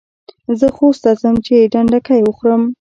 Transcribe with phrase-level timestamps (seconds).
[0.59, 2.63] زه خوست ته ځم چي ډنډکۍ وخورم.